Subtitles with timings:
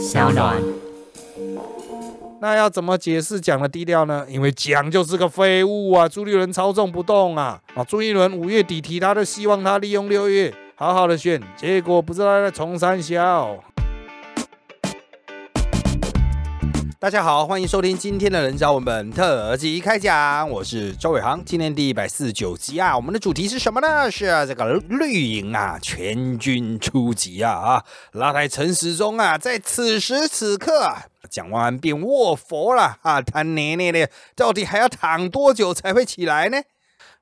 [0.00, 0.56] 小暖。
[2.40, 4.24] 那要怎么解释蒋的低调呢？
[4.30, 7.60] 因为蒋就是个废物啊，朱立伦操纵不动啊！
[7.74, 13.62] 啊，朱立伦五月底提他的，希望他利用六月好好的选，结果不知道他在冲三笑。
[17.00, 21.42] 大家好，欢迎收听今天的人造文本特辑开讲，我是周伟航。
[21.46, 24.10] 今天第一百四十九集啊，我们的主题是什么呢？
[24.10, 27.84] 是这个绿营啊，全军出击啊啊！
[28.12, 36.58] 拉台陈时中啊，在此时此刻啊，蒋万安变卧佛了啊，他奶奶的，到底还要躺多久才会起来呢？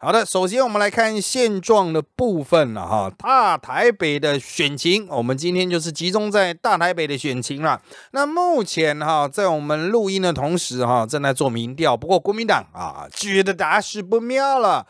[0.00, 3.12] 好的，首先我们来看现状的部分了哈。
[3.18, 7.82] 大台北的选情，我们今天就是集中在大台北的选情了。
[8.12, 11.96] 那目前哈，在我们录音的同时哈，正在做民调。
[11.96, 14.86] 不过国民党啊，觉得大事不妙了。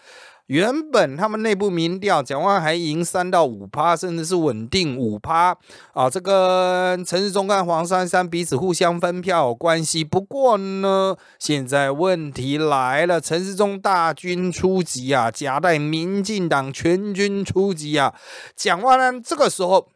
[0.48, 5.54] 原本他们内部民调，蒋万还赢三到五趴，甚至是稳定五趴
[5.92, 6.08] 啊。
[6.08, 10.02] 这个陈世忠跟黄珊珊彼此互相分票关系。
[10.02, 18.14] 不过呢，现在问题来了，陈世忠大军出击啊，夹带民进党全军出击啊。
[18.56, 19.88] 蒋万安这个时候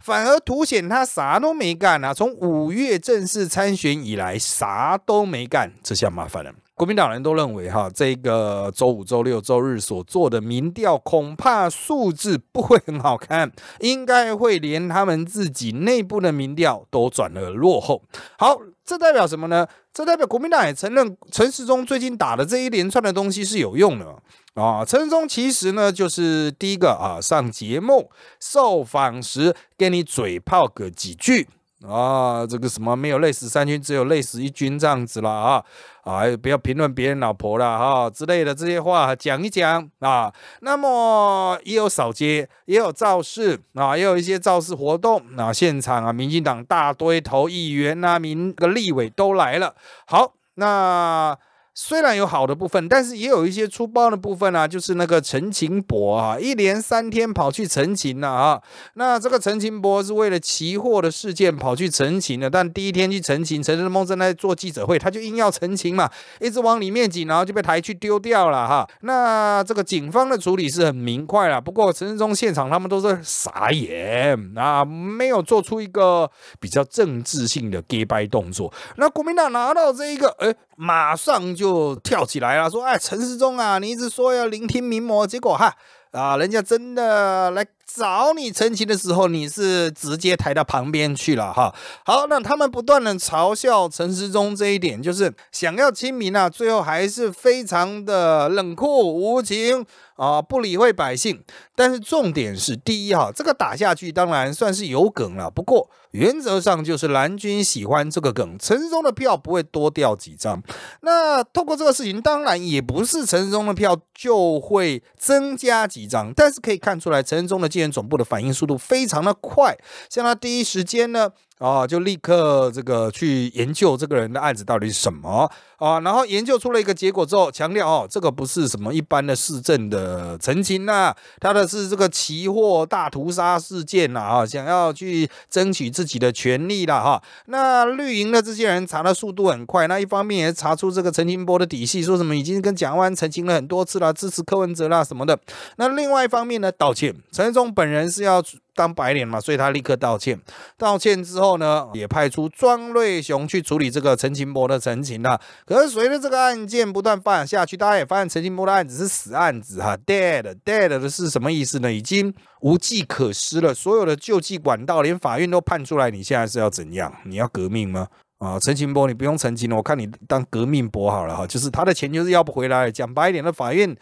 [0.00, 6.50] 反而凸显他啥都没干啊，从五月正式参选以来啥都没干，这下麻烦了。
[6.80, 18.02] 国民党人都认为，哈，这个周五、周六、周日所做的民调，恐怕数字不会很好看，应该会连他们自己内部的民调都转而落后。
[18.38, 19.66] 好，这代表什么呢？
[19.92, 24.06] 这代表国民党也承认陈时中最近打的这一连串的东西是有用的
[24.54, 24.82] 啊。
[24.82, 31.46] 陈时中其实呢，就是第一个啊，上节目受访时给你嘴炮个几句。
[31.86, 35.64] 啊，这个什么没有累死三军，只有累死一军这样子了啊！
[36.04, 40.30] 啊，不要评论别人老婆了哈之类的这些话讲一讲啊。
[40.60, 45.52] 那么也有扫街，也有造势啊，也有一些造势活动啊。
[45.52, 49.74] 现场啊，民进党大堆头议员啊，民个立委都来了。
[50.06, 51.36] 好，那。
[51.82, 58.60] 虽然有好的部分，但是也有一些粗暴的部分啊，就是那个陈情博啊，一连三天跑去陈情了啊。
[58.94, 68.86] 那这个陈情博是为了期货的事件跑去陈情的，但第一天去陈情，陈世峰正在做记者会，他就硬要澄清嘛，一直往里面挤，然后就被抬去丢掉了哈。
[69.00, 76.30] 那这个警方的处理是很明快了，不过陈世忠现场他们都是傻眼啊，没有做出一个
[76.60, 78.70] 比较政治性的 g 拜动作。
[78.96, 80.54] 那国民党拿到这一个，哎。
[80.82, 85.72] 马上就就跳起来了，说：“哎，陈世忠啊，你一直说要聆听名模，结果哈
[86.10, 91.72] 啊，人家真的来找你澄清的时候，你是直接抬到旁边去了哈。
[92.04, 99.86] 好，那他们不断的嘲笑陈世忠这一点，就是想要亲民啊，最后还是非常的冷酷无情。”
[100.20, 101.42] 啊，不理会百姓，
[101.74, 105.50] 但是重点是第一哈，这个打下去当然算是有梗了。
[105.50, 110.62] 不过原则上就是蓝军喜欢这个梗，陈世忠的票不会多掉几张。
[111.00, 119.74] 那透过这个事情，当然也不是陈世忠的票就会增加几张，但是可以看出来陈世忠的竞选总部的反应速度非常的快，
[120.10, 121.30] 像他第一时间呢。
[121.60, 137.22] 啊，就立刻这个去研究这个人的案子到底是什么啊，然后研究出了一个结果之后，强调哦，这个不是什么一般的市政的澄清呐，他的是这个期货大屠杀事件呐啊，想要去争取自己的权利了哈。
[137.44, 145.38] 那绿营的这些人查的速度很快，那一方面也查出这个陈清波的底细，说什么已经跟蒋万澄清了很多次了，支持柯文哲啦什么的。
[145.76, 148.42] 那另外一方面呢，道歉，陈忠本人是要。
[148.74, 150.40] 当白脸嘛，所以他立刻道歉。
[150.76, 155.40] 道歉之后呢，也派出庄瑞雄去处理这个陈清波的陈情了。
[155.66, 161.92] 可是随着这个案件不断发展下去，大家也发现陈清波的案子是死案子哈，dead dead 的是什么意思呢？
[161.92, 167.12] 已经无计可施了，所有的救济管道连法院都判出来，你现在是要怎样？
[167.24, 168.08] 你要革命吗？
[168.38, 172.90] 啊，陈清波，你不用澄清了，我看你当革命博好了哈，就是他的钱就是要不回来。
[172.90, 173.94] 讲白一点的，法院。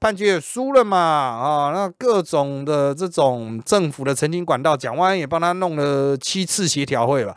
[0.00, 7.36] 判决也输了嘛啊，那各种的这种政府的澄清管道，蒋万安也帮他弄了七次协调会吧。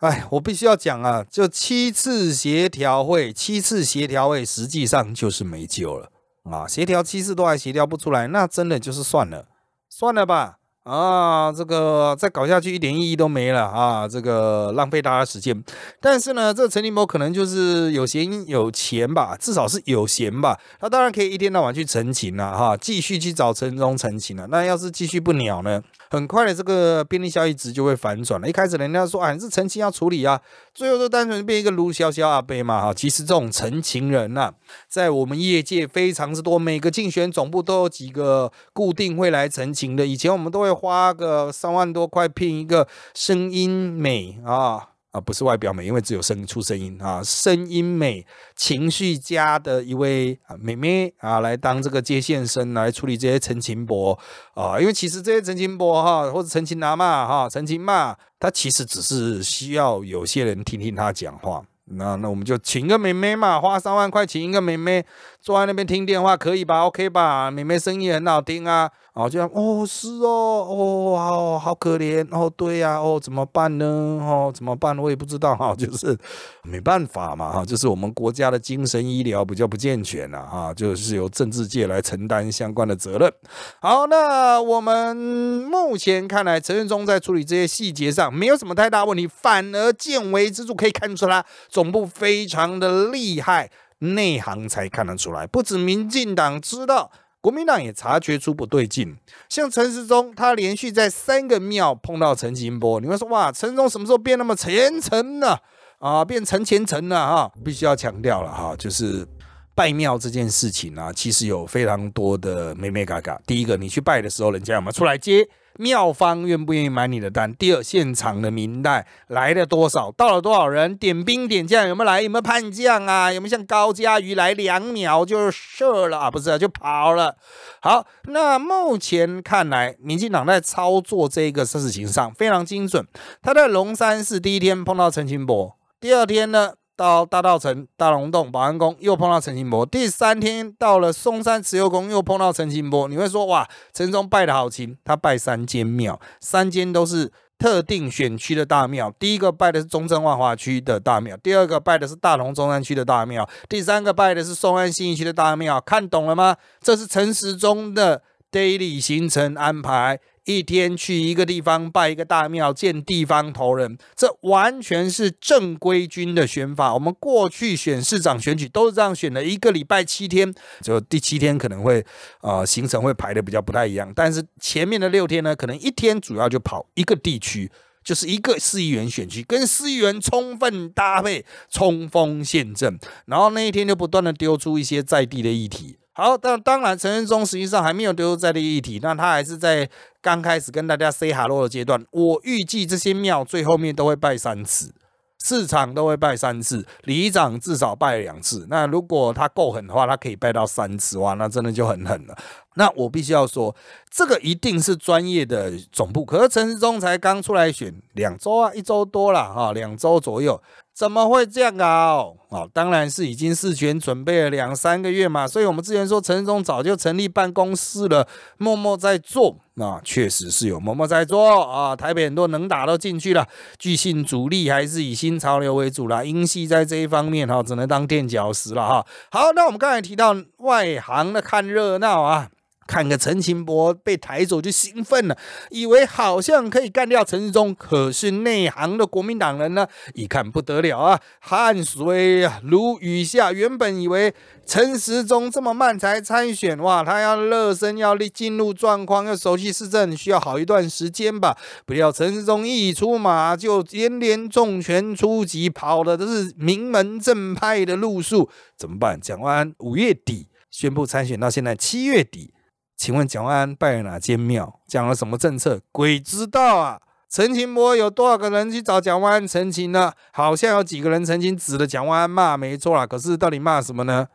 [0.00, 6.10] 哎，我必须要讲啊，就七次协调会，七次协调会实际上就是没救了
[6.44, 6.68] 啊！
[6.68, 9.46] 协调七次都还协调不出来，那真的就是算了，
[9.88, 10.58] 算了吧。
[10.84, 14.06] 啊，这个再搞下去一点意义都没了啊！
[14.06, 15.64] 这个浪费大家时间。
[15.98, 20.58] 但是呢，这陈立波可能就是有闲有钱吧，至少是有闲吧。
[20.78, 24.46] 他当然可以一天到晚去澄清了哈，继续去找陈忠澄清了。
[24.48, 25.82] 那要是继续不鸟呢？
[26.10, 28.48] 很快的，这个便利效益值就会反转了。
[28.48, 30.40] 一开始人家说啊，是澄清要处理啊，
[30.74, 32.92] 最后就单纯变一个卢潇潇阿贝嘛哈。
[32.92, 34.52] 其实这种澄清人呐，
[34.86, 40.06] 在我们业界非常之多，每个竞选总部都有几个固定会来澄清的。
[40.06, 40.74] 以前我们都会。
[40.84, 48.26] 花个三万多块聘一个声音美啊啊，不是外表美，因为只有声出声音啊，声音美、
[48.56, 54.18] 情绪佳的一位啊妹妹啊，来当这个接线生来处理这些陈情博
[54.54, 61.64] 啊，因为其实这些陈情博哈，或者陈情拿嘛哈，陈情嘛，他其实只是需要有些人听听他讲话。
[61.86, 65.04] 那那我们就请个妹妹嘛，花三万块请一个妹妹
[65.40, 67.50] 坐在那边听电话，可以吧？OK 吧？
[67.50, 68.90] 妹妹声音很好听啊。
[69.12, 73.86] 哦，就哦，是哦，哦，好好可怜哦，对呀，哦，怎么办呢？
[73.86, 74.98] 哦，怎么办？
[74.98, 76.18] 我也不知道哈， 就是
[76.64, 83.32] 没办法嘛哈，就是我们国家的精神医疗比较不健全了哈，就是由政治界来承担相关的责任。
[83.80, 93.68] 好，那我们目前看来，陈振忠在处理这些细节上没有什么太大问题，反而见微知著，可以看出来总部非常的厉害，
[93.98, 97.10] 内行才看得出来，不止民进党知道。
[97.40, 99.16] 国民党也察觉出不对劲，
[99.48, 105.60] 像陈时中，他连续在三个庙碰到陈金波，你会说哇，陈中什么时候变那么虔诚了
[105.98, 106.24] 啊？
[106.24, 107.52] 变成虔诚了哈？
[107.64, 109.26] 必须要强调了哈，就是
[109.74, 113.40] 拜庙这件事情啊，其实有非常多的美美嘎嘎。
[113.46, 115.48] 第一个，你去拜的时候，人家有没有出来接？
[115.76, 117.52] 庙方愿不愿意买你的单？
[117.52, 120.12] 第二，现场的明代来了多少？
[120.12, 120.96] 到了多少人？
[120.96, 122.22] 点兵点将有没有来？
[122.22, 123.32] 有没有叛将啊？
[123.32, 126.30] 有没有像高嘉瑜来两秒就射了啊？
[126.30, 127.34] 不是啊，就跑了。
[127.82, 133.04] 好，那目前看来，民进党在操作这个事情上非常精准。
[133.42, 136.74] 他在龙山寺第一天碰到陈清波，第二天呢？
[136.96, 139.84] 到大道城、大龙洞、保安宫，又碰到陈清波。
[139.86, 143.08] 第三天到了嵩山慈幼宫，又碰到陈清波。
[143.08, 149.12] 你会说哇，陈忠拜的好勤，他拜三间庙，三间都是特定选区的大庙。
[149.18, 155.80] 第一个拜的是中正万华区的大庙，第二个拜的是大同中山区的大庙，第三个拜的是松安新义区的大庙。
[155.80, 156.56] 看懂了吗？
[156.80, 160.20] 这是陈时中的 daily 行程安排。
[160.44, 166.92] 一天去一个地方拜一个大庙，见地方头人，这完全是正规军的选法。
[166.92, 172.04] 我们过去选市长选举都是这样选的，一个礼拜七天，就第七天可能会
[172.40, 177.70] 啊行程会排的比较不太一样，但是前面的六天呢，可能一天主要就跑一个地区，
[178.02, 185.96] 就是一个市议员选区，跟市议员充分搭配，冲锋陷阵，然后那一天就不断的丢出一些在地的议题。
[186.14, 189.90] 好，但当然陈仁忠实际上还没有丢在地议题，那他还是在。
[190.24, 194.94] 刚开始跟大家 say hello 的阶段，我预计这些庙最后面都会拜三次，
[195.38, 198.66] 市场都会拜三次，里长至少拜两次。
[198.70, 202.34] 那如果他够狠的话，他可以拜到三次，哇，那真的就很狠了。
[202.76, 203.76] 那我必须要说，
[204.10, 206.24] 这个一定是专业的总部。
[206.24, 210.58] 可是陈世忠才刚出来选两周啊，一周多了哈，两周左右。
[210.94, 212.36] 怎么会这样搞？
[212.50, 215.44] 哦，当然是已经事前准备了两三个月嘛。
[215.44, 219.56] 所以我们之前说陈忠早就成立办公室了，默默在做。
[219.74, 221.96] 那确实是有默默在做啊。
[221.96, 223.44] 台北很多能打都进去了，
[223.76, 226.22] 巨信主力还是以新潮流为主啦。
[226.22, 229.06] 英系在这一方面哈，只能当垫脚石了哈。
[229.32, 232.48] 好，那我们刚才提到外行的看热闹啊。
[232.86, 235.36] 看个陈清波被抬走就兴奋了，
[235.70, 243.52] 以为好像可以干掉陈世忠，可是内行的国民党人呢，一看不得了啊，汗水啊如雨下。
[243.52, 244.34] 原本以为
[244.66, 251.56] 陈时中这么慢才参选，哇，他要热身，要进入状况，要熟悉市政，需要好一段时间吧。
[251.86, 259.20] 不料陈时中一出马就连连重拳出击，跑的都是名门正派的路数，怎么办？
[259.20, 262.52] 蒋万安五月底宣布参选，到现在七月底。
[262.96, 264.80] 请问蒋万安拜了哪间庙？
[264.86, 265.80] 讲了什么政策？
[265.92, 267.00] 鬼知道啊！
[267.28, 270.12] 陈情波有多少个人去找蒋万安陈情呢？
[270.32, 273.06] 好像有几个人曾经指着蒋万安骂，没错啦。
[273.06, 274.28] 可是到底骂什么呢？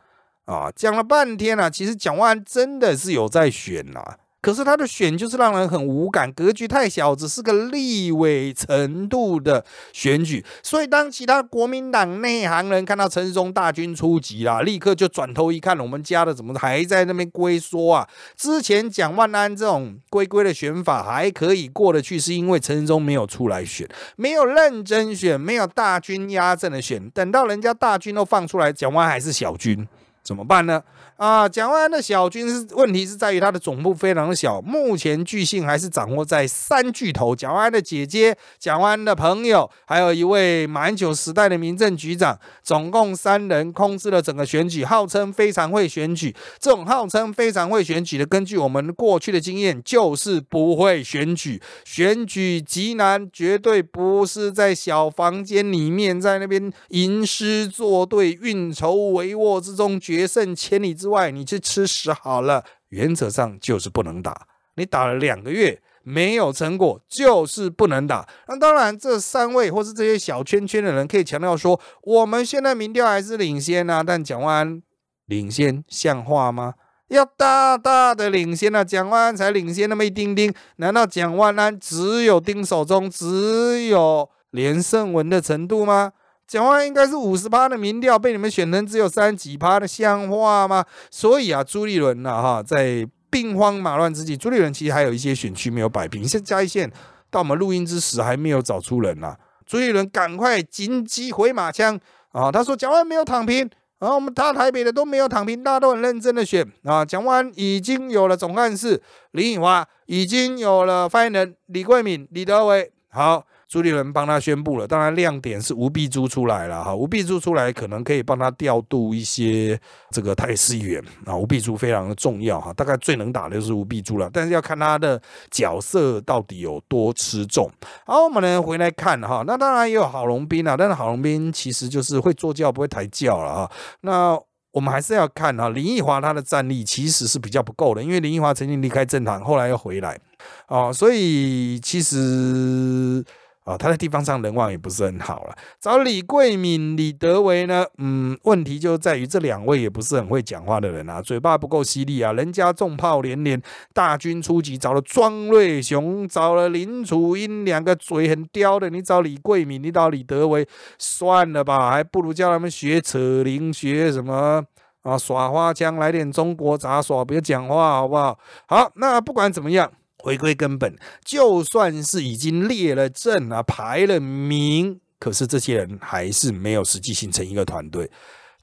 [0.46, 4.18] 啊，讲了半天了，其实蒋万安真的是有在选啦。
[4.42, 10.46] 可是他的选就是让人很无感，格局太小，只是个立委程度的选举。
[10.64, 18.08] 所以当其他国民党内行人看到陈世忠大军出击啦，立刻就转头一看，我们家的怎么还在那边龟缩啊？
[18.38, 27.10] 之前蒋万安这种龟龟的选法还可以过得去，是因为陈世忠没有出来选，没有认真选，没有大军压阵的选。
[27.10, 29.88] 等到人家大军都放出来，蒋万还是小军，
[30.24, 30.84] 怎么办呢？
[31.18, 46.34] 啊，蒋万安的小军是问题是在于他的总部非常的小，目前巨信还是掌握在三巨头：蒋万安的姐姐、蒋万安的朋友，还有一位马英九时代的民政局长，总共三人控制了整个选举，号称非常会选举。
[46.58, 61.08] 这种号称非常会选举的，根据我们过去的经验，就是不会选举，选举极难，绝对不是在小房间里面在那边吟诗作对、运筹帷幄之中决胜千里之。
[61.10, 64.48] 外，你去吃屎好了，原则上就是不能打。
[64.76, 68.28] 你打了两个月，没有成果就是不能打。
[68.48, 74.04] 那当然，这三位或是这些小圈圈的人可以强调说，我们现在民调还是领先啊。
[74.04, 74.82] 但蒋万安
[75.26, 76.76] 领先像话吗？
[77.10, 78.84] 要大大的领先啊！
[78.84, 86.14] 蒋万安才领先那么一丁丁，难道蒋万安只有丁守中，只有连胜文的程度吗？
[86.50, 90.84] 蒋万应该是五十趴的民调，被你们选成只有三几趴的，像话吗？
[91.12, 96.28] 所以啊，朱立伦呐，哈，在兵荒马乱之际，朱立伦其实还有一些选区没有摆平。
[96.28, 96.92] 现在嘉义县
[97.30, 102.00] 到我们录音之时还没有找出人呐，朱立伦赶快紧急回马枪
[102.32, 102.52] 啊！
[102.52, 107.06] 他说蒋万没有躺平，然后我们他台北的都没有躺平，大家都很认真的选啊。
[107.06, 109.00] 蒋万已经有了总干事
[109.34, 113.46] 林颖华，已经有了发言人李桂敏、李德伟，好。
[113.70, 125.22] 朱立伦帮他宣布了，当然亮点是吴碧珠出来了哈，吴碧珠出来可能可以帮他调度一些这个台市议员啊，吴碧珠非常的重要哈，大概最能打的就是吴碧珠了，但是要看他的
[125.52, 127.70] 角色到底有多吃重。
[128.08, 133.72] 好，我们呢回来看哈，那当然也有郝龙斌啊，但是郝龙斌其实就是会坐轿不会抬轿了啊。
[134.02, 134.36] 那
[134.72, 140.20] 我们还是要看哈，林奕华他的战力其实是比较不够的，因为林奕华曾经离开政坛，后来又回来
[140.66, 143.24] 啊，所以其实。
[143.70, 145.56] 啊，他在地方上人望也不是很好了。
[145.80, 147.86] 找李桂敏、李德维呢？
[148.00, 152.34] 嗯，问题就在于这两位也不是很会讲话的人啊，嘴巴不够犀利啊。
[152.34, 153.62] 人家重炮连连，
[153.94, 158.90] 大军出击，找了庄瑞雄，找了林楚英，两个嘴很刁的。
[158.90, 164.66] 你找李桂敏，你找李德维，算了吧，还不如叫他们学扯铃，学什么
[165.04, 165.16] 啊？
[165.16, 168.40] 耍花枪，来点中国杂耍，别讲话好不好？
[168.66, 169.92] 好，那不管怎么样。
[170.22, 178.12] 回归根本，就算是已经列了阵啊，排了名，可是这些人还是没有实际形成一个团队。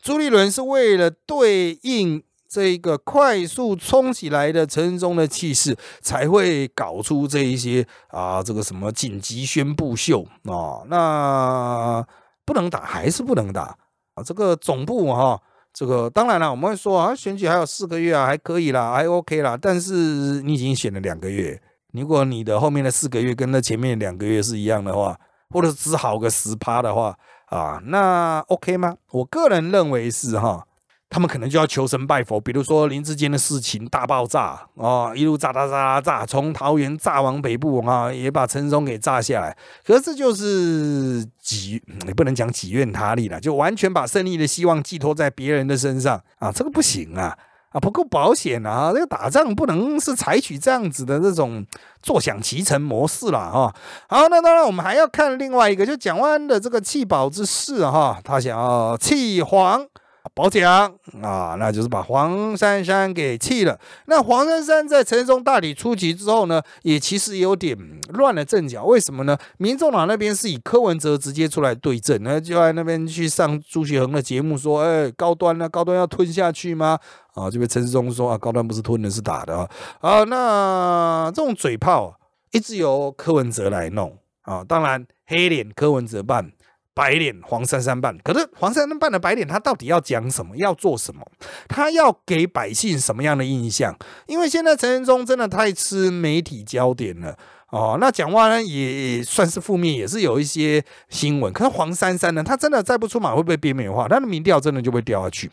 [0.00, 12.06] 朱立伦是为了对应这个快速冲起来的陈仁忠的气势，才会搞出这一些啊，这个什么紧急宣布秀啊，那
[12.44, 13.76] 不能打还是不能打
[14.14, 14.22] 啊？
[14.22, 15.40] 这个总部哈。
[15.78, 19.58] 这个当然了，我们会说啊，选举还有四个月啊，还可以啦，还 OK 啦。
[19.60, 21.60] 但是你已经选了两个月，
[21.92, 25.14] 如果你的后面的四个月跟那前面两个月是一样的话，
[25.50, 27.14] 或者只好个十趴的话
[27.48, 28.96] 啊，那 OK 吗？
[29.10, 30.65] 我个人认为是哈。
[31.08, 39.56] 他们可能就要求神拜佛，比如说林志坚的事情大爆炸啊，一路炸炸炸炸，从桃园炸往北部啊，也把陈松给炸下来。
[39.84, 47.38] 可是就是己，也不能讲己愿他利了，就完全把胜利的希望寄托在别人的身上啊，这个不行啊，
[47.70, 51.64] 啊不够保险啊，这个打仗不能是采取这样子的这种
[52.02, 53.72] 坐享其成模式了啊。
[54.08, 59.86] 好，那当然我们还要看另外一个，就蒋万安的这个弃保之事哈，他想要弃黄。
[60.34, 60.92] 保奖
[61.22, 63.78] 啊，那就是把黄珊珊给弃了。
[64.06, 67.76] 那黄珊珊在陈忠大体出局之后呢，也其实有点
[68.10, 68.84] 乱了阵脚。
[68.84, 69.36] 为什么呢？
[69.58, 75.68] 民众党那边是以柯文哲直接出来对阵，那就在那边去上朱学恒的节目说：“哎，高端呢？
[75.68, 76.98] 高端要吞下去吗？”
[77.34, 79.68] 啊，这边陈忠说：“啊，高端不是吞的，是打的啊。”
[80.00, 82.18] 好，那这种嘴炮
[82.52, 84.64] 一直由柯文哲来弄啊。
[84.66, 86.52] 当然，黑脸柯文哲办。
[86.96, 90.56] 白脸黄珊珊办，可是黄珊珊办的白脸，他到底要讲什么？
[90.56, 91.20] 要做什么？
[91.68, 93.94] 他要给百姓什么样的印象？
[94.26, 97.36] 因为现在陈仁忠真的太吃媒体焦点了
[97.68, 97.98] 哦。
[98.00, 101.52] 那讲话呢也算是负面，也是有一些新闻。
[101.52, 104.08] 可是黄珊珊呢，他真的再不出马会不会边缘化？
[104.08, 105.50] 他的民调真的就会掉下去。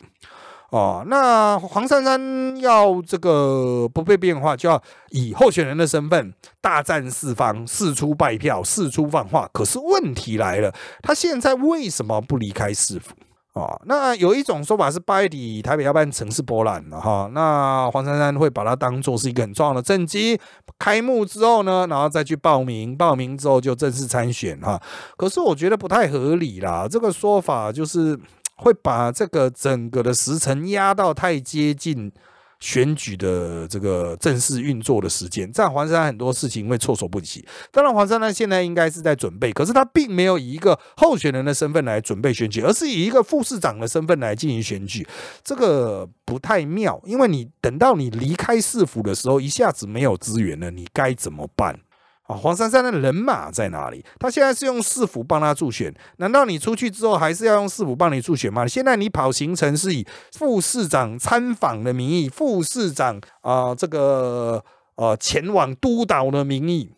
[0.74, 9.48] 哦，那黄珊珊要这个不被变化，就要以候选人的身份大战四方，四出败票，四出放话。
[9.52, 13.14] 可是问题来了，他现在为什么不离开市府？
[13.52, 20.36] 哦，那有一种说法是八月底台北要办城市博览了哈，那黄珊珊会把它当做是一个很重要的政绩。
[20.76, 24.82] 开幕之后呢，然后再去报名，报名之后就正式参选哈。
[25.16, 28.18] 可是我觉得不太合理啦，这个说法就是。
[28.56, 32.12] 会把这个整个的时程压到太接近
[32.60, 37.46] 选举的这个正式运作的时间，这样黄珊很多事情会措手不及。
[37.70, 45.06] 当然，黄珊呢现在应该是在准备，可是他并没有以一个候选人的身份来准备选举，而是以一个副市长的身份来进行选举，
[45.42, 46.98] 这个不太妙。
[47.04, 51.80] 因为你等到你离开市府的时候，一下子没有资源了，你该怎么办？
[52.24, 54.04] 啊，黄珊珊的人马在哪里？
[54.18, 58.66] 他现在是用市府帮他助选，难道你出去之后还是要用市府帮你助选吗？
[58.66, 64.64] 现在你跑行程是以副市长参访的名义，副市长啊，这个
[64.94, 66.90] 呃前往督导的名义。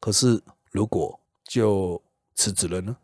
[0.00, 2.02] 可是如果就
[2.34, 2.96] 辞职了呢？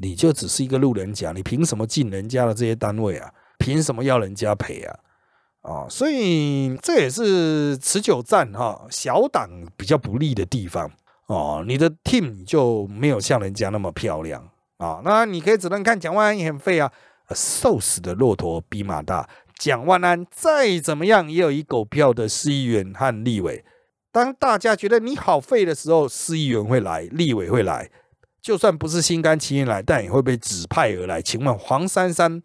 [0.00, 3.32] 你就只是一个路人甲，你凭什么进人家的这些单位啊？
[3.58, 4.98] 凭什么要人家赔啊？
[5.62, 10.90] 啊，所以这也是持久战哈小党比较不利的地方
[11.28, 11.64] 哦。
[11.66, 15.00] 你的 team 就没有像人家那么漂亮啊。
[15.04, 16.92] 那你可以只能看蒋万安也很废啊，
[17.34, 19.26] 瘦死的骆驼比马大。
[19.56, 23.64] 蒋万安再怎么样也有一狗票的市议员和立委。
[24.12, 27.90] 当大家觉得你好废的时候，市议员会来，立委会来，
[28.40, 31.20] 就算不是心甘情愿来，但也会被指派而来。
[31.20, 32.42] 请问黄珊珊？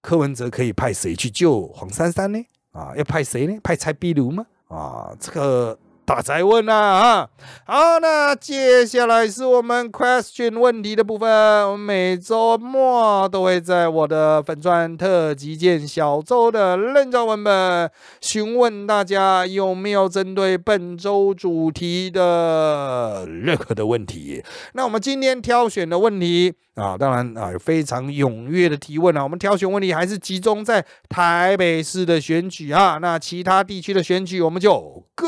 [0.00, 2.38] 柯文哲可以派谁去救黄珊珊呢？
[2.70, 3.58] 啊，要派谁呢？
[3.62, 4.46] 派蔡壁如吗？
[4.68, 5.76] 啊，这个。
[6.06, 7.28] 大宅问呐啊，
[7.64, 11.28] 好，那接下来是我们 question 问题的部分。
[11.68, 24.44] 我们每周末都会在我的粉钻特级见小周的认证文本询问大家有没有针对本周主题的任何的问题。
[24.74, 29.24] 那我们今天挑选的问题啊，当然啊，非常踊跃的提问啊。
[29.24, 35.26] 我们挑选问题还是集中在台北市的选举啊，那其他地区的选举我们就各。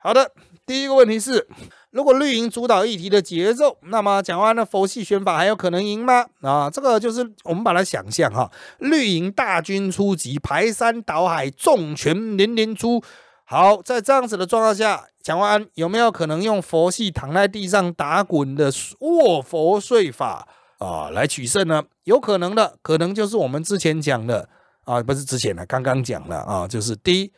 [0.00, 0.30] 好的，
[0.64, 1.46] 第一个问题是，
[1.90, 6.24] 如果绿营主导议题的节奏，那么蒋万安的佛系选法还有可能赢吗？
[6.40, 13.02] 啊，这个就是我们把它想象哈，绿营大军出击，排山倒海，重拳连连出。
[13.44, 20.46] 好，在这样子的状况下，蒋万安有没有可能用佛系躺在地上打滚的卧佛睡法
[20.78, 21.82] 啊来取胜呢？
[22.04, 24.48] 有可能的，可能就是我们之前讲的
[24.84, 27.32] 啊，不是之前的，刚刚讲的啊，就是第一。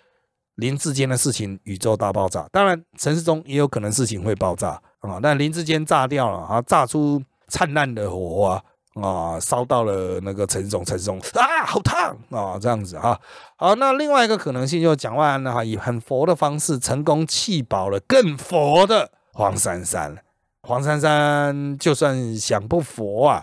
[0.56, 2.46] 林志坚的事情，宇宙大爆炸。
[2.52, 5.18] 当然，城市中也有可能事情会爆炸啊。
[5.22, 8.60] 但林志坚炸掉了啊，炸出灿烂的火
[8.94, 13.18] 花啊，烧到了那个陈市中，陈市中啊，好烫啊，这样子啊。
[13.56, 20.16] 好，那另外一个可能性就是蒋万安呢，哈，以很佛的方式成功气饱了更佛的黄珊珊。
[20.62, 23.42] 黄珊珊就算想不佛啊，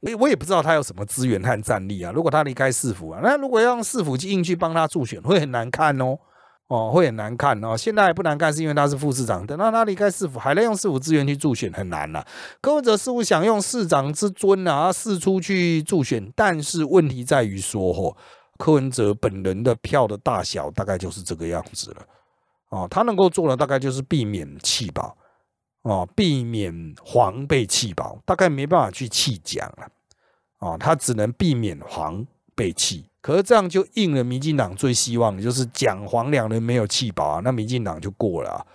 [0.00, 2.10] 我我也不知道他有什么资源和战力啊。
[2.10, 6.16] 如果他离开市府啊，那如果要用市府去硬去帮他助选，会很难看哦。
[6.68, 7.76] 哦，会很难看哦。
[7.76, 9.46] 现在不难看，是因为他是副市长。
[9.46, 12.26] 等到他离开市府，还能用市府资源去助选，很难了。
[12.62, 18.16] 柯文哲似乎想用市长之尊啊，四出去助选，但是问题在于说，哦，
[18.56, 22.06] 柯文哲本人的票的大小大概就是这个样子了。
[22.70, 25.14] 哦，他能够做的大概就是避免弃保，
[25.82, 29.86] 哦，避免黄被弃保，大概没办法去弃蒋了。
[30.60, 33.04] 哦，他只能避免黄被弃。
[33.24, 38.66] 可是这样就应了民进党最希望，就是蒋黄两人没有弃保啊，那民进党就过了啊。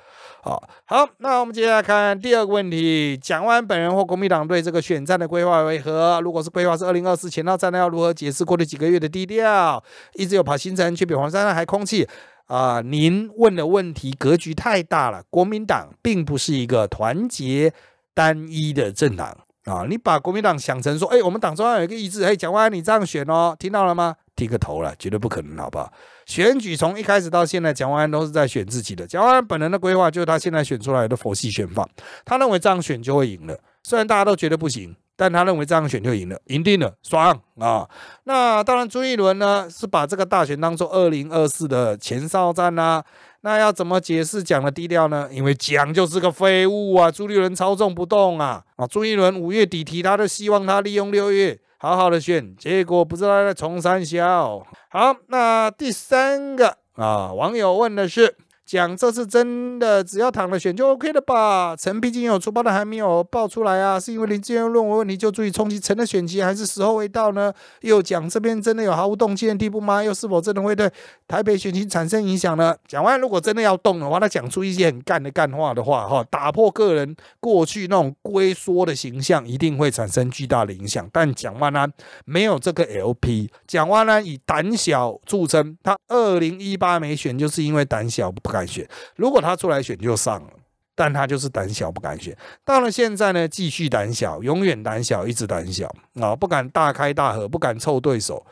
[0.41, 6.19] 好，好，那我们接下来看第二个问题：蒋万本人或国民党对这个选战的规划为何？
[6.23, 9.83] 如果是规划是二零二四前到战，那要如何解释过去几个月的低调？
[10.15, 12.07] 一直有跑新城，却比黄珊珊还空气
[12.47, 12.81] 啊？
[12.81, 17.71] 您问的问题格局太大了，国民党并不是一个团结
[18.15, 19.85] 单一的政党啊！
[19.87, 24.15] 你把国民党想成说，哎，我们党中央有一个意志，哎，蒋万安你这样选哦，听到了吗？
[24.39, 25.91] 剃个头了，绝对不可能，好不好？
[26.25, 29.05] 选举从一开始到现在，蒋万安都是在选自己的。
[29.05, 31.85] 蒋万安本人的规划就是他现在选出来的佛系选法，
[32.23, 33.59] 他认为这样选就会赢了。
[33.83, 37.85] 虽然大家都觉得不行，但他认为这样选就赢了，赢定了，爽啊！
[38.23, 43.03] 那当然，朱一伦呢是把这个大选当做二零二四的前哨战啊。
[43.41, 45.29] 那要怎么解释蒋的低调呢？
[45.31, 48.85] 因为蒋就是个废物啊，朱立伦操纵不动啊啊！
[48.85, 51.59] 朱一伦五月底提他的希望他利用六月。
[51.81, 54.61] 好好的选，结果不知道在重三笑。
[54.89, 58.35] 好，那第三个啊，网友问的是。
[58.69, 61.75] 讲这次真的只要躺着选就 OK 了吧？
[61.75, 67.51] 陈毕竟有出包的还没有爆出来啊，是因为林志源论文问题就足以冲击陈的选情，还是时候未到呢？
[67.81, 70.03] 又讲这边真的有毫无动静的地步吗？
[70.03, 70.87] 又是否真的会对
[71.27, 72.75] 台北选情产生影响呢？
[72.87, 81.09] 讲完如果真的要动的话，他讲出一些很干的干话的话，哈，打破个人过去那种龟缩的形象，一定会产生巨大的影响。
[81.11, 81.91] 但蒋万安
[82.23, 88.58] 没有这个 LP，蒋万安以胆小著称，他二零一八没选就是因为胆小不敢。
[88.59, 90.49] 敢选，如果他出来选就上了，
[90.95, 92.35] 但他就是胆小不敢选。
[92.65, 95.87] 到了现在呢，继续胆小，永远胆小，一直胆小
[96.19, 98.45] 啊，不敢大开大合，不敢凑对手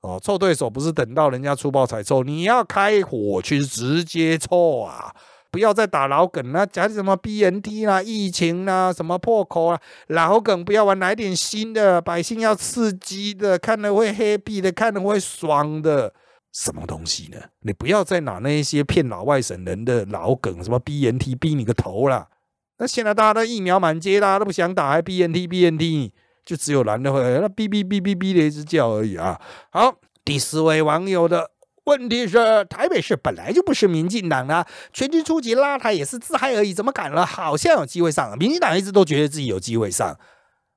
[0.00, 0.18] 哦。
[0.22, 5.14] 凑对手不是等到人家出爆才凑，你要开火去直接凑啊！
[5.50, 16.12] 不要再打老梗了，讲什么 BNT 啦、疫情啦、什么破口啊，老梗不要玩，来点新的，百姓要刺激的，看了会 happy 的，看了会爽的。
[16.54, 17.38] 什么东西呢？
[17.62, 22.28] 你不要再拿那些骗老外省人的老梗，什么 BNT 逼你个头啦！
[22.78, 26.12] 那现在大家都疫苗满街，大家都不想打，还 BNT BNT，
[26.44, 29.40] 就只有男的会那哔哔哔哔哔的一直叫而已啊！
[29.70, 31.50] 好，第四位网友的
[31.86, 37.26] 问题是：台北市本来就不是民进党啊，全军出击拉台也是自嗨而已，怎么敢了？
[37.26, 40.16] 好像有机会上，民进党一直都觉得自己有机会上。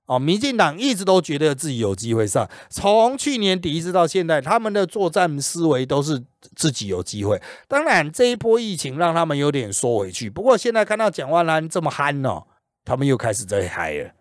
[0.08, 6.24] 哦，民进党一直都觉得自己有机会上，从去年底一直到现在，他们的作战思维都是
[6.56, 7.42] 自己有机会。
[7.68, 10.30] 当然，这一波疫情让他们有点缩回去。
[10.30, 12.44] 不过现在看到蒋万安这么憨哦，
[12.86, 14.12] 他们又开始在嗨了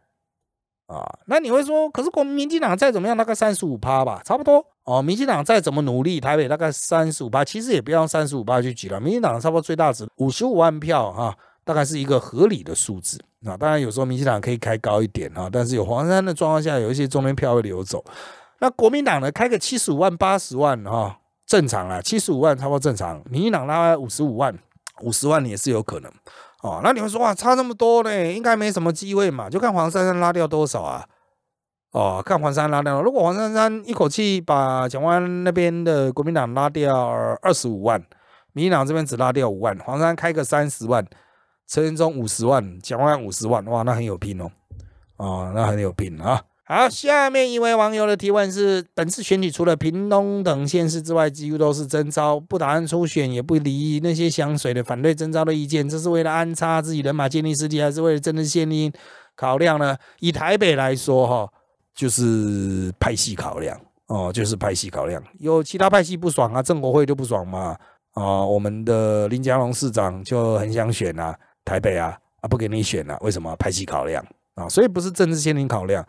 [0.88, 1.06] 啊。
[1.26, 5.00] 那你会说，可是国民进党再怎么样，大概三十五趴吧，差不多哦。
[5.00, 8.98] 民进党再怎么努力，台北大概三十五趴，其实也不要三十五趴去举了。
[8.98, 11.38] 民进党差不多最大值五十五万票哈。
[11.66, 18.04] 大概是一个合理的数字啊，当然有时候民进党可以开高一点啊，但是有黄山的状况下，有一些中间票会流走。
[18.60, 23.20] 那国民党呢，开个七十五万、八十万哈，正常啊，七十五万差不多正常。
[23.28, 24.56] 民进党拉五十五万、
[25.02, 26.10] 五十万也是有可能
[26.62, 26.80] 哦。
[26.84, 29.50] 那你们说哇，差那么多呢，应该没什么机会嘛？
[29.50, 31.04] 就看黄山山拉掉多少啊？
[31.90, 36.96] 哦，看黄山拉掉，如果黄山山一口气把蒋万那边的国民党拉掉
[37.42, 38.00] 二十五万，
[38.52, 41.04] 民进党这边只拉掉五万，黄山开个三十万。
[41.68, 44.50] 陈仁忠五十万，蒋万五十万，哇，那很有拼哦，
[45.16, 46.42] 哦，那很有拼啊。
[46.68, 58.92] 好，下面一位网友的提问是：本次选举除了屏东等县市之外，几乎都是征召，不打算初选，也不理那些香水的反对征召的意见，这是为了安插自己人马建立实体，还是为了政治献因
[59.36, 59.96] 考量呢？
[60.18, 61.48] 以台北来说，哈，
[61.94, 67.76] 就是派系考量哦，就是派系考量，有其他派系不爽啊，郑国会就不爽嘛，
[68.14, 71.36] 啊，我们的林佳龙市长就很想选啊。
[71.66, 74.24] 台北啊啊不给你选了，为什么派系考量
[74.54, 74.66] 啊？
[74.68, 76.06] 所以不是政治先行考量，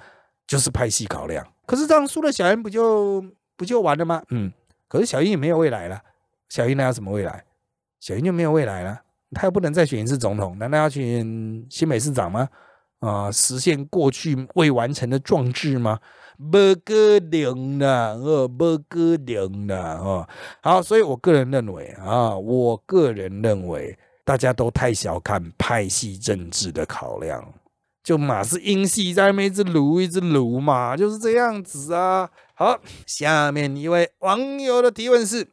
[0.47, 1.45] 就是派系考量。
[1.65, 3.25] 可是这样输了，小英不就
[3.57, 4.23] 不就完了吗？
[4.29, 4.53] 嗯，
[4.87, 5.99] 可是小英也没有未来了。
[6.47, 7.43] 小英那有什么未来？
[7.99, 12.47] 小英就没有未来了，他又不能再选一次总统，难道要选新北市长吗？
[12.99, 15.99] 啊，实现过去未完成的壮志吗？
[16.37, 16.93] 不可
[17.31, 20.29] 能的，哦，不可能的，哦。
[20.61, 23.97] 好，所以我个人认为啊，我个人认为。
[24.27, 27.41] 大家都太小看派系政治的考量，
[28.03, 32.29] 就马是英系在那边一直撸一直撸嘛，就是这样子啊。
[32.53, 35.47] 好，下面一位网友的提问是：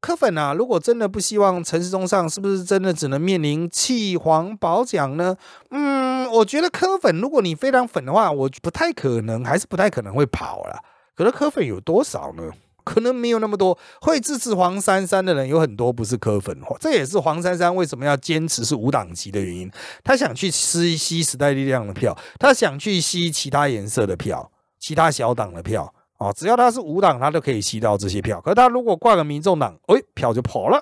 [0.00, 5.36] 柯粉啊，如果真的不希望陈世忠上，是不是真的只能面临弃黄保奖呢？
[5.68, 10.78] 嗯，我觉得柯粉，如果你非常粉的话，我不太可能，还是不太可能会跑了。
[11.14, 12.44] 可是柯粉有多少呢？
[12.84, 19.70] 可能没有那么多会支持黄珊珊的人，有很多不是科粉哦，这也是黄珊珊为什么要坚持是无党籍的原因。
[20.04, 28.40] 他想去吸吸时代力量的票，他想去吸其他颜色的票，其他小党的票啊，只要他是无党，他都可以吸到这些票。
[28.40, 30.80] 可他如果挂个民众党，哎，票就跑了，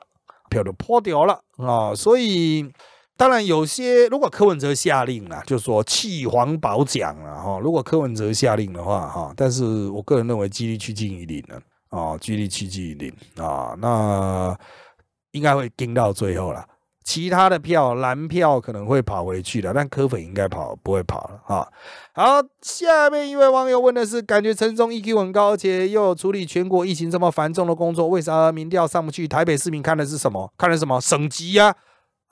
[0.48, 1.94] 票就破掉了啊。
[1.94, 2.70] 所以
[3.16, 7.58] 当然有些，如果柯文哲下令了，就说弃黄保奖了哈。
[7.58, 11.60] 如果柯文哲下令的话哈，但是我个人认为几率趋近于零了。
[11.90, 14.56] 哦，距离七七零啊，那
[15.32, 16.66] 应该会盯到最后了。
[17.02, 21.66] 其他的票，蓝票可能会跑回去的，但科粉应该跑不会跑了啊。
[22.12, 29.26] 好，下面一位网友问的是：感觉陈忠 EQ 很高，而且又有处理全国疫情这么繁重的工作，为啥民调上不去？
[29.26, 30.52] 台北市民看的是什么？
[30.56, 31.00] 看的什么？
[31.00, 31.74] 省级呀？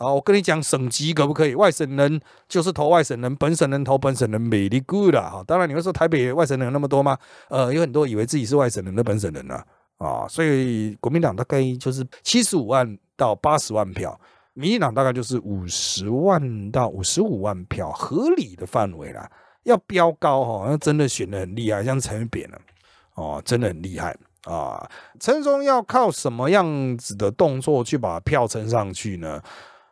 [0.00, 1.56] 好，我跟你讲，省级可不可以？
[1.56, 5.22] 外省人就是投外省人，本省人投本省人美丽 good 啦。
[5.22, 7.18] 哈，当然你会说台北外省人那么多吗？
[7.48, 9.60] 呃，有很多以为自己是外省人的本省人呢。
[9.96, 14.16] 啊，所以国民党大概就是七十五万到八十万票，
[14.54, 19.28] 民进党大概就是五十万到五十五万票，合理的范围啦。
[19.64, 22.58] 要飙高哈，那真的选的很厉害，像陈扁了，
[23.16, 24.88] 哦，真的很厉害啊。
[25.18, 29.42] 陈松要靠什么样子的动作去把票撑上去呢？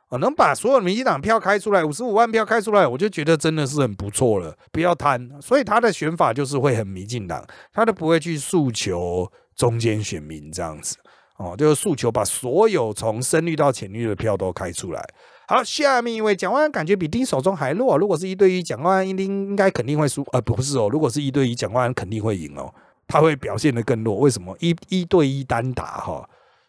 [0.09, 4.57] 啊，能把所有民进党票开出来，五十五万票开出来，我就觉得真的是很不错了。
[4.71, 10.97] 不要贪，所以他的选法就是会很民进党，他都不会去诉求中间选民这样子
[11.39, 15.05] 哦，就是诉求把所有从深绿到浅绿的票都开出来。
[15.49, 22.73] 好，下面一位蒋万安感觉比丁守中还弱，如果是一对一，蒋万安一定应该肯定会输，呃，不是哦，如果是一对一，蒋万安肯定会赢哦，
[23.09, 24.17] 他会表现的更弱。
[24.17, 24.57] 为什么？
[24.61, 26.29] 一一对一单打哈，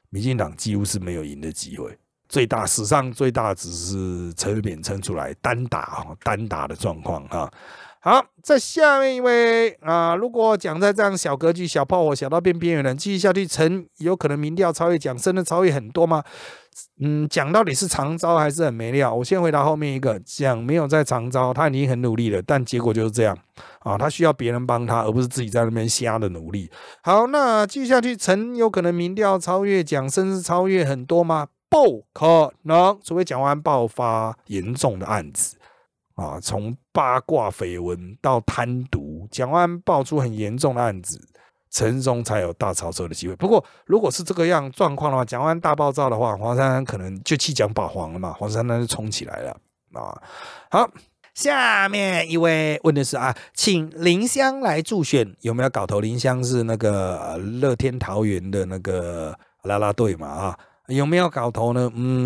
[0.10, 1.98] 民进党几乎是没有赢的机会。
[2.30, 7.52] 最大史上最大只是陈扁撑出来单打哈单打的状况哈
[8.00, 16.24] 好在下面一位啊如果讲在这样小格局小炮火小到变边缘人继续下去陈有可能民调超越蒋真的超越很多吗？
[17.00, 19.14] 嗯讲到底是长招还是很没料？
[19.14, 23.36] 我先回答后面一个蒋没有在长招，他已经很努力了，但结果就是这样
[23.80, 26.70] 啊，他需要别人帮他，而不是自己在那边瞎的努力。
[27.02, 31.48] 好，那继续下去，陈有可能民调超越蒋，甚至超越很多吗？
[31.70, 35.58] 不可能，除非蒋万爆发严重的案子
[36.16, 41.20] 啊，从八卦绯闻到贪渎，蒋万爆出很严重的案子，
[41.70, 43.36] 陈松才有大超车的机会。
[43.36, 49.52] 不过，如果是这个样状况的话，蒋万大爆炸的话，黄珊珊可能就弃蒋保黄了嘛，黄珊珊就冲起来了
[49.94, 50.22] 啊。
[50.70, 50.90] 好。
[51.34, 56.00] 下面一位问的是啊，请林香来助选，有没有搞头？
[56.00, 61.92] 林香是那个乐天桃园的那个啦啦队嘛啊，有没有搞头呢？
[61.94, 62.22] 嗯，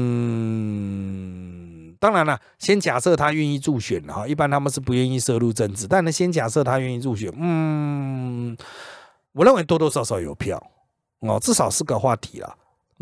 [2.00, 8.56] 当然了，先假设他愿意助选哈，一般他们是不愿意涉入政治，但呢，先假设他愿意助选，嗯，
[9.34, 10.62] 我认为多多少少有票
[11.21, 12.56] 哦，至少是个话题了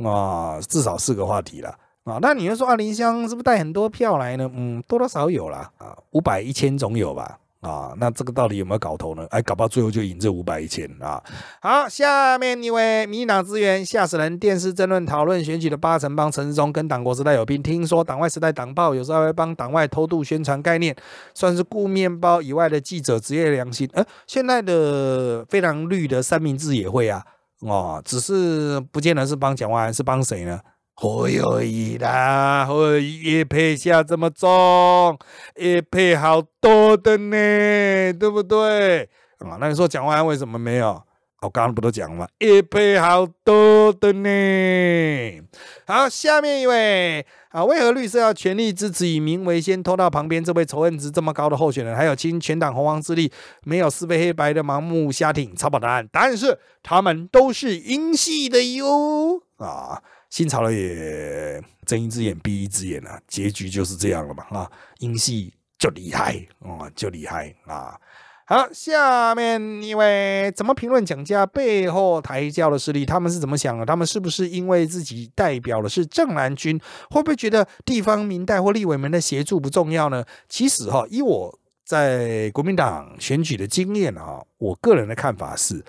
[0.09, 1.77] 啊，至少是个话题了。
[2.05, 4.49] 啊，那你又说啊，林香是不是带很多票来呢？
[4.55, 7.37] 嗯，多多少有啦，啊，五百一千总有吧？
[7.61, 9.27] 啊，那这个到底有没有搞头呢？
[9.31, 11.21] 哎，搞不好最后就赢这五百一千啊！
[11.61, 20.95] 好，下面一位迷党资源吓死人，电视争论讨论选举的八成帮陈世忠跟党国时代有兵，听说党外时代党报有时候会帮党外偷渡宣传概念，
[21.33, 23.89] 算是顾面包以外的记者职业良心。
[23.91, 27.21] 呃，现在的非常绿的三明治也会啊，
[27.59, 30.61] 哦，只是不见得是帮蒋万安，是帮谁呢？
[31.01, 32.65] 何有意啦？
[32.65, 35.17] 何叶配下这么重，
[35.55, 39.03] 叶配好多的呢，对不对？
[39.37, 41.01] 啊，那你说蒋万安为什么没有？
[41.41, 42.27] 我刚刚不都讲了吗？
[42.39, 45.41] 叶配好多的呢。
[45.87, 51.95] 好，下面一位啊，为何绿色要全力支持以民为先拖到旁边这位仇恨值这么高的候选人？
[51.95, 53.31] 还有倾全党洪荒之力，
[53.63, 55.55] 没有是非黑白的盲目瞎挺？
[55.55, 60.03] 超跑答案，答案是他们都是英系的哟啊。
[60.29, 64.71] 新潮了也睁一只眼闭一只眼啊，结局就是这样了嘛啊！
[64.99, 67.99] 英系就厉害啊，就厉害啊！
[68.45, 73.05] 好，下面一位怎么评论蒋家背后抬轿的势力？
[73.05, 73.85] 他们是怎么想的？
[73.85, 80.25] 他们是不是因为自己代表的是正蓝军，会不会觉得地方民代或立委们的协助不重要呢？
[80.47, 85.83] 其实哈，以我在国民党选举的经验啊，我个人的看法是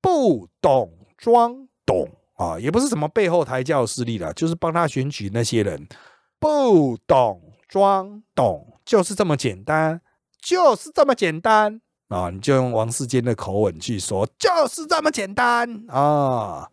[0.00, 2.08] 不懂装懂。
[2.42, 5.86] 啊，也不是什么背后抬轿势力了，就是帮他选举那些人
[6.40, 10.00] 不懂装懂，就是这么简单，
[10.40, 12.30] 就是这么简单啊！
[12.30, 16.68] 你就用王世坚的口吻去说，就是这么简单啊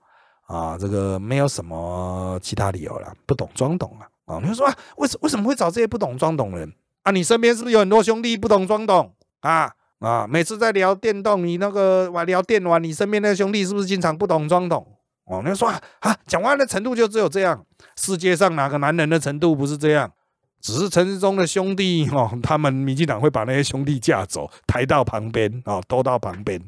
[0.48, 0.76] 啊！
[0.80, 4.40] 这个没有什么其他理由了，不懂装懂啊啊！
[4.42, 7.12] 你就说为什为什么会找这些不懂装懂的人啊？
[7.12, 10.26] 你身边是不是有很多兄弟不懂装懂啊啊？
[10.28, 14.96] 每次在聊电动，你那个玩聊电玩，你身边那个兄弟是不是经常不懂装懂？
[15.30, 17.64] 哦，你说啊，讲完的程度就只有这样，
[17.96, 20.12] 世界上哪个男人的程度不是这样？
[20.60, 26.60] 只是陈世忠的兄弟哦，他们民进党会把那些兄弟架走，抬到旁边啊，拖到旁边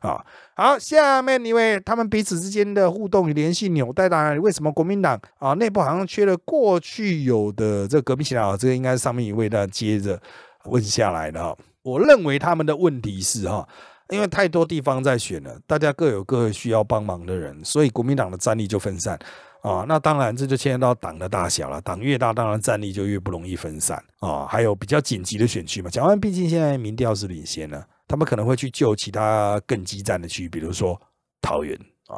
[0.00, 0.22] 啊。
[0.54, 4.38] 好，下面一位，他们彼此之间的互动与联系纽带哪里？
[4.38, 8.56] 为什么国民党啊内部好像缺了过去有的这革命起来？
[8.58, 10.20] 这个应该上面一位，他接着
[10.64, 11.56] 问下来的哈。
[11.82, 13.66] 我认为他们的问题是哈。
[14.10, 19.18] 因为太多地方在选了，大家各有各需要帮忙的人，所以国民党的战力就分散
[19.60, 19.84] 啊。
[19.86, 24.46] 那当然这就牵涉到党的大小了，党越大，当然战力就越不容易分散啊。
[24.46, 31.00] 还有比较紧急的选区嘛，蒋万毕竟现在民调是领先了，他们可能会去救其他更激战的区域，比如说
[31.42, 32.16] 桃园啊。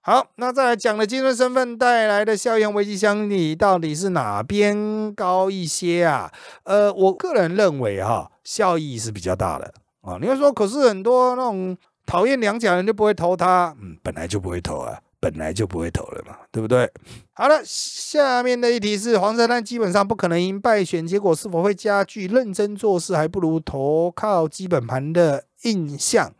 [0.00, 6.32] 好，那再来讲的精神身份带来的效应危机相比，到底是哪边高一些啊？
[6.62, 9.74] 呃，我个人认为哈，效益是比较大的。
[10.06, 16.88] 啊，你会说，可是很多那种讨厌两蒋人就不会投他，嗯，本来就不会投啊，本来就不会投了嘛，对不对？
[17.32, 26.32] 好了，下面的一题是黄珊珊基本上不可能赢，败选结果是否会加剧认真做事还不如投靠基本盘的印象，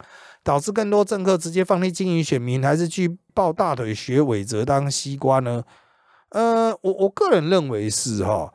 [0.45, 5.65] 导致更多政客直接放弃经营选民，还是去抱大腿学伟哲当西瓜呢？
[6.29, 8.53] 呃，我我个人认为是哈。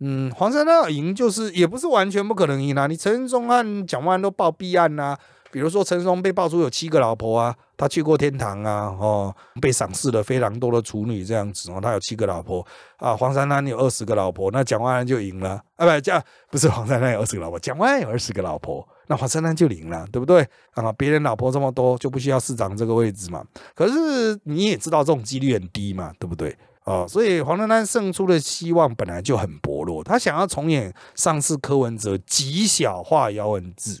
[0.00, 2.86] 嗯，黄珊珊赢就是也不是完全不可能赢啊。
[2.86, 5.16] 你陈忠和蒋万安都报弊案呐，
[5.50, 12.64] 比如说陈松被爆出有七个老婆啊，他去过天堂啊，哦，被赏识了非常多的处女这样子哦，他有七个老婆
[12.98, 13.16] 啊。
[13.16, 20.92] 黄珊珊有二十个老婆，那蒋万安就赢了啊，不叫不是黄珊珊有二十个老婆，蒋万安有二十个老婆，那黄珊珊就赢了，对不对啊？
[20.92, 23.44] 别人老婆这么多，就不需要市长这个位置嘛。
[23.74, 26.56] 可是你也知道这种几率很低嘛，对不对？
[26.88, 30.02] 哦，所以黄珊珊胜出的希望本来就很薄弱。
[30.02, 34.00] 他想要重演上次柯文哲极小化姚文智、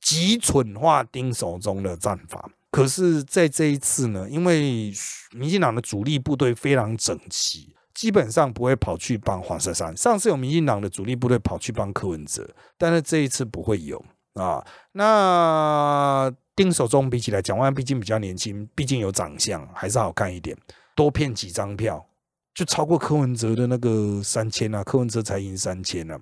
[0.00, 4.92] 极蠢化丁守中的战法，可是在这一次呢，因为
[5.32, 9.96] 民进党的主力部队非常整齐，基本上不会跑去帮黄珊珊。
[9.96, 14.00] 上次有民进党的主力部队跑去帮柯文哲，但是这一次不会有
[14.34, 14.64] 啊。
[14.92, 20.56] 那丁守中比起来，蒋万毕竟比较年轻，毕竟有长相，还是好看一点，
[20.94, 22.06] 多骗几张票。
[22.54, 26.18] 就超过柯文哲的那个三千啊，柯文哲才赢三千呢，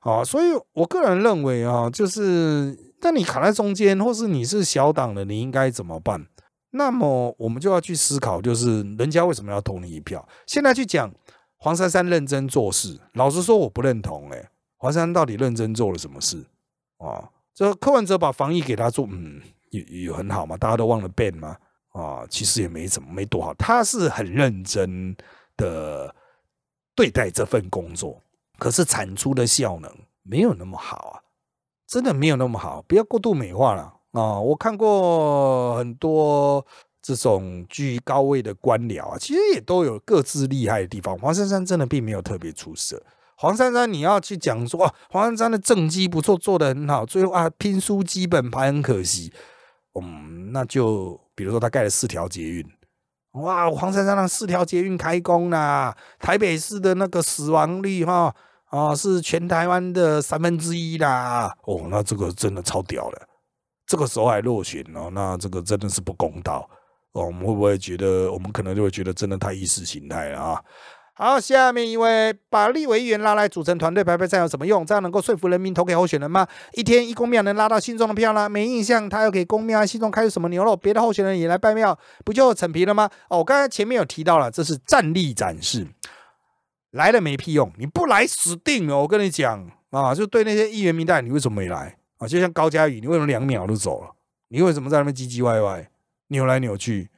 [0.00, 6.26] 啊，所以我个人认为啊，就是那你卡在中间，或是你是小党的，你应该怎么办？
[6.70, 10.26] 那么我们就要去思考，就是人家为什么要投你一票？
[10.46, 11.12] 现在去讲
[11.58, 16.46] 黄珊珊认真做事，老实说我不认同，诶，黄珊珊到底认真做了什么事
[16.96, 17.28] 啊？
[17.54, 21.58] 这柯文哲把防疫给他做，嗯，也也很好嘛，大家都忘了 ban 吗？
[21.90, 23.52] 啊，其实也没怎么，没多好。
[23.54, 25.14] 他是很认真
[25.62, 26.14] 的
[26.94, 28.20] 对待这份工作，
[28.58, 29.90] 可是产出的效能
[30.22, 31.14] 没有那么好啊，
[31.86, 32.82] 真的没有那么好。
[32.88, 34.40] 不要过度美化了啊！
[34.40, 36.66] 我看过很多
[37.00, 41.16] 这种居高位的官僚啊，其实也都有各自厉害的地方。
[41.18, 43.02] 黄珊珊真的并没有特别出色。
[43.36, 49.32] 黄珊珊，你要去讲说啊，黄珊珊的政绩不错，做的很好，最后啊拼输基本盘很可惜。
[49.94, 52.64] 嗯，那就比如说他盖了四条捷运，
[53.32, 58.34] 哇，黄山上那四条捷运开工啦，台北市的那个死亡率哈
[58.66, 63.28] 啊是全台湾的三分之一啦，哦，那这个真的超屌了，
[63.86, 66.68] 这个时候还落选哦，那这个真的是不公道
[67.12, 70.62] 哦，我们会不会觉得，我们可能就会觉得真的太意识形态了啊？
[71.14, 74.84] 好，下面一位把立委议员拉来组成团队排排站有什么用？
[74.84, 76.48] 这样能够说服人民投给候选人吗？
[76.72, 78.48] 一天一公庙能拉到信众的票啦？
[78.48, 80.74] 没印象，他要给公庙啊、信众开什么牛肉？
[80.74, 83.10] 别的候选人也来拜庙，不就扯皮了吗？
[83.28, 85.86] 哦，我刚才前面有提到了，这是战力展示，
[86.92, 88.98] 来了没屁用，你不来死定了。
[89.00, 92.26] 我跟你讲啊，就对那些议员名单，你为什么没来啊？
[92.26, 94.10] 就像高嘉宇，你为什么两秒就走了？
[94.48, 95.90] 你为什么在那边唧唧歪歪、
[96.28, 97.10] 扭来扭去？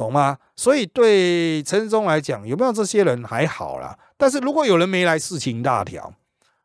[0.00, 0.38] 懂吗？
[0.56, 3.98] 所以对陈世忠来讲，有没有这些人还好啦。
[4.16, 6.10] 但是如果有人没来，事情大条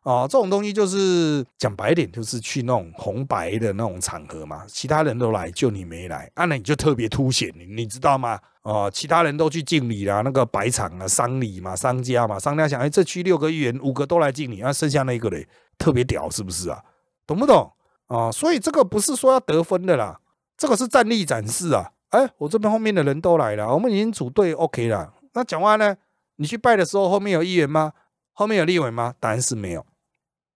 [0.04, 0.26] 哦！
[0.30, 4.63] 这种东西就是讲白点，就是去那种红白的那种场合嘛。
[4.67, 8.39] 其他人都来，就你没来，啊，那你就特别凸显，你你知道吗？
[8.62, 15.45] 哦，其他人都去敬礼啦，那个白场啊，商礼嘛，商家嘛，商家想，哎，这区六个议员五个都来敬礼，那剩下那一个嘞，
[15.78, 16.82] 特别屌，是不是啊？
[17.28, 17.69] 懂不懂
[18.08, 18.32] 啊？
[18.32, 20.21] 所以这个不是说要得分的啦，
[20.58, 21.91] 这个是战力展示啊。
[22.15, 25.13] 哎，我这边后面的人都来了，我们已经组队 OK 了。
[25.34, 25.95] 那讲话呢？
[26.38, 27.93] 你去拜的时候，后面有议员吗？
[28.34, 29.13] 后面有立委吗？
[29.19, 29.86] 答案是没有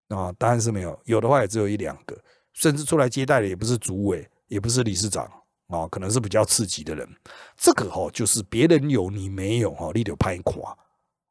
[0.09, 0.99] 啊，答案是没有。
[1.05, 2.17] 有的话也只有一两个，
[2.53, 5.23] 甚至出来接待的也不是主委，也不是理事长
[5.67, 7.07] 啊，可能是比较刺激的人。
[7.55, 10.77] 这个哈，就是别人有你没有哈，你就拍垮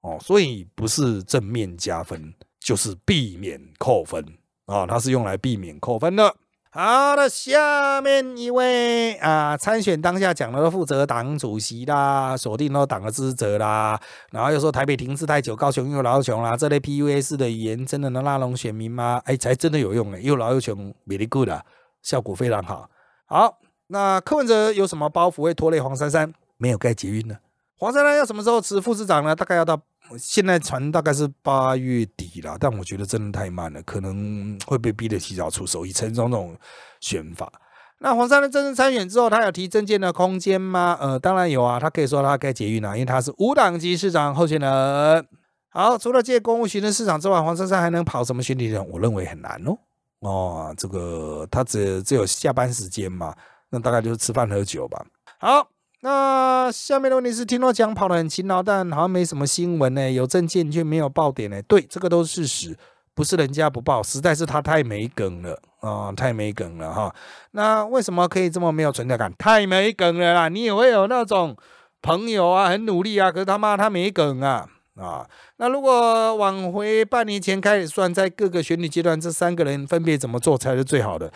[0.01, 0.19] 哦。
[0.21, 4.25] 所以不是正面加分，就是避免扣分
[4.67, 6.35] 啊，它是用来避免扣分的。
[6.71, 13.99] 好的，下面一位啊，参选当下讲了负责党主席啦，锁定了党的职责啦，
[14.33, 19.23] 然后又说台北停滞太久，高雄又老又穷啦，这类 PUA 式的语言真的能拉拢选民吗？
[19.25, 21.65] 哎，才真的有用哎，又老又穷，very good 啊，
[22.03, 22.91] 效果非常好。
[23.25, 26.35] 好，那柯文哲有什么包袱会拖累黄珊珊？
[26.59, 27.39] 没有盖捷运呢？
[27.79, 29.35] 黄珊珊要什么时候辞副市长呢？
[29.35, 29.81] 大概要到。
[30.17, 35.85] 现在传大概是八月底了，但我觉得真的太慢了，可能会被逼得提早出手。
[35.85, 36.57] 以陈忠那种
[37.01, 37.53] 选法，
[37.99, 40.97] 那黄珊珊真正参选之后，他有提证件的空间吗？
[41.01, 45.29] 呃，当然有啊，他可以说他该捷运啊，因为他是无党籍市长候选人。
[45.71, 48.89] 好，除了借公务行政市长之外，黄珊珊还能跑什么选举人？
[48.89, 49.77] 我认为很难哦。
[50.21, 53.35] 哦，这个他只只有下班时间嘛，
[53.71, 55.05] 那大概就是吃饭喝酒吧。
[55.39, 55.69] 好。
[56.01, 61.61] 那下面的问题是，听说讲跑得很勤劳，但好像没什么新闻呢，有证件却没有爆点呢。
[61.63, 62.77] 对，这个都是事实，
[63.15, 67.13] 不是人家不报，实在是他太没梗了啊，太没梗了哈。
[67.51, 69.33] 那为什么可以这么没有存在感？
[69.37, 70.49] 太没梗了啦！
[70.49, 71.57] 你也会有那种
[72.01, 75.27] 朋友啊，很努力啊，可是他妈他没梗啊啊。
[75.57, 81.33] 那如果往回半年前开始算，在各个选举阶段，这三个人分别怎么做才是最好的？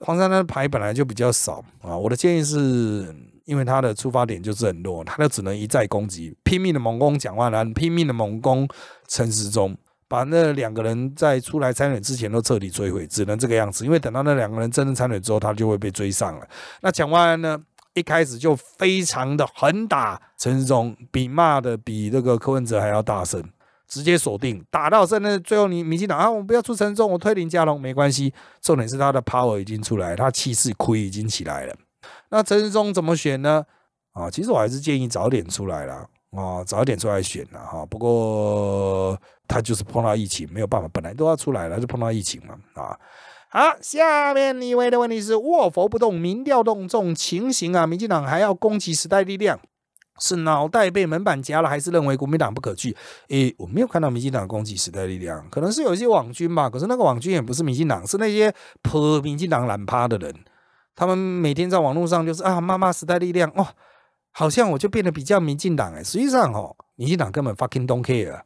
[0.00, 3.31] 黄珊珊的牌本来就比较少啊，我的建议是。
[3.44, 8.68] 因为他的出发点就是很弱，他就只能一再攻击，拼命的猛攻蒋万安，拼命的猛攻
[9.08, 9.76] 陈时中，
[10.08, 13.84] 把那两个人在出来参选之前都彻底摧毁，只能这个样子。
[13.84, 16.46] 因为等到那两个人真正参选之后，他就会被追上了。
[16.82, 17.58] 那蒋万安呢，
[17.94, 23.42] 一开始就非常的狠打陈时中，比骂的比那个柯文哲还要大声，
[23.88, 28.32] 直接锁定，打到真的最后你民进党啊，我们不要出陈时中，我推林佳龙没关系。
[28.60, 31.74] 重点是他的 power 已经出来，他气势亏已经起来了。
[32.32, 33.62] 那陈时中怎么选呢？
[34.12, 37.84] 啊，其实我还是建议早点出来了啊，早点出来选了哈。
[37.84, 39.14] 不过
[39.46, 42.98] 他就是碰到疫情，没有办法，本来都要出来了，就碰到疫情嘛啊。
[43.50, 49.60] 好，下面一位的问题是卧佛不动，民调动这种情形啊，民进党还要攻击时代力量，
[50.18, 52.96] 是脑袋被门板夹了，还是认为国民党不可惧？
[53.28, 60.34] 诶，我没有看到民进党攻击时代力量，可能是有一些网军吧，可是那个网军也不是民进党，是那些泼民进党懒趴的人。
[60.94, 63.66] 他们每天在网络上就是啊，妈妈时代力量哦，
[64.30, 68.42] 好像我就变得比较民进党哎，实际上哦，民进党根本 fucking don't care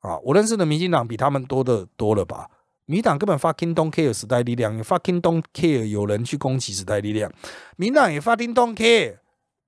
[0.00, 2.48] 啊，我认识的民进党比他们多的多了吧？
[2.86, 7.32] 民党根本 fucking don't care 时代力量，fucking don't care 有人去攻击时代力量，
[7.76, 9.18] 民党也 fucking don't care，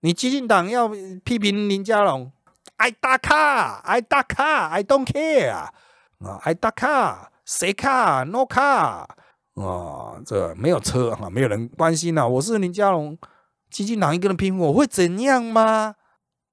[0.01, 0.89] 你激进党要
[1.25, 2.31] 批评林佳龙
[2.77, 5.73] ，I 打卡，I 打卡，I don't care 啊
[6.21, 7.33] 啊，I 打卡。
[7.47, 9.07] 谁卡？No car
[9.57, 12.27] 啊，这没有车哈，没有人关心呐。
[12.27, 13.17] 我是林佳龙，
[13.71, 15.95] 基金党一个人批评我会怎样吗？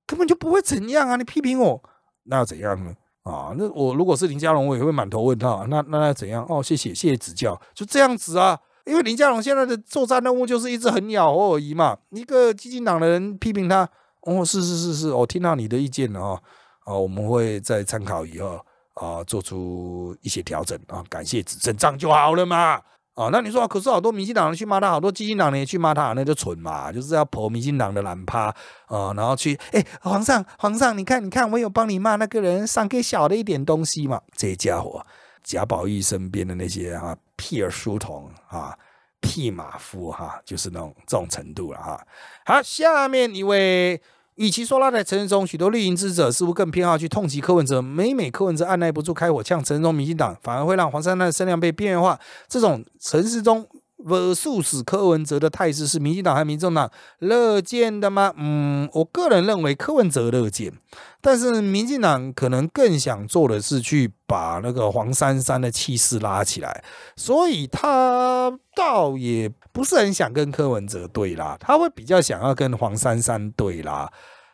[0.06, 1.16] 根本就不会怎样啊！
[1.16, 1.82] 你批评我，
[2.24, 2.94] 那要怎样呢？
[3.24, 5.66] 啊，那我如果是林佳龙，我也会满头问号。
[5.68, 6.46] 那那要怎样？
[6.50, 8.60] 哦，谢谢谢谢指教，就这样子啊。
[8.86, 11.98] 因为林佳龙现在的作战任务就是一只很鸟而已嘛。
[12.12, 13.90] 一个基金党的人批评他，
[14.24, 16.42] 哦，是是是是，我听到你的意见了啊，
[16.86, 18.60] 啊，我们会在参考以后
[18.96, 22.82] 啊，做出一些调整啊，感谢指正，这样就好了嘛。
[23.16, 28.46] 啊，那你说，可是好多民进党人去骂他，好多基金党人也去骂他，那就蠢嘛，就是要泼民进党的懒趴
[28.88, 34.20] 啊，然后去，哎，皇上，皇上，你看，你看，我有帮你骂那个人，赏给小的一点东西嘛。
[34.36, 35.06] 这家伙，
[35.44, 38.76] 贾宝玉身边的那些啊，屁儿书童啊，
[39.22, 42.02] 屁马夫哈，就是那种这种程度了哈。
[42.46, 44.02] 好，下面一位。
[44.36, 47.82] 与其说拉在陈仁中，许多绿营支持者似乎更偏好去痛击柯文哲。
[47.82, 52.20] 每每柯文哲按耐不住开火呛陈仁中，民进党反而会让黄珊珊的声量被边缘化。
[52.48, 53.68] 这种陈世忠
[53.98, 58.34] vs 柯文哲的态势，是民进党和民众党乐见的吗？
[58.38, 60.74] 嗯，我个人认为柯文哲乐见，
[61.22, 66.84] 但是民进党可能更想做的是去把那个黄珊珊的气势拉起来，
[67.16, 69.52] 所以他倒也。
[69.74, 74.10] 不是很想跟柯文哲对啦，他会比较想要跟黄珊珊对啦，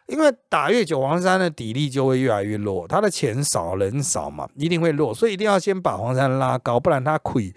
[0.08, 7.54] 因为打越久，黄珊的底力就会越来越弱，他的钱少人少嘛，一定会弱，所以一定要先把黄珊拉高，不然他亏，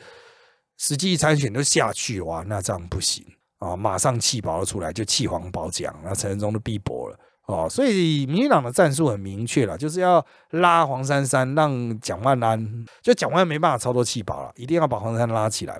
[0.77, 3.25] 实际参选都下去哇，那这样不行
[3.59, 7.17] 啊，马上弃保了出来，就弃黄保奖，那陈仁忠都必薄了。
[7.47, 15.79] 哦，所以民进党的战术很明确了，就是要拉黄珊珊，让蒋万安，就蒋万安没办法操作气保了，一定要把黄珊珊拉起来。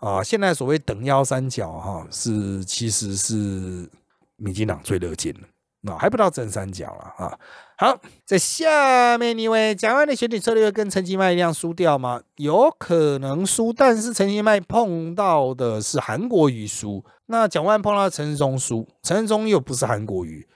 [0.00, 3.88] 啊，现在所谓等腰三角哈，是其实是
[4.36, 5.40] 民进党最乐见的，
[5.82, 7.38] 那还不到正三角了啊。
[7.76, 12.20] 好，在下面一位蒋万的选举策略跟陈其迈一样输掉吗？
[12.36, 20.46] 有可能输，但是陈其迈碰到的是韩国瑜输，那蒋万碰到陈世忠输，陈世忠又不是韩国瑜，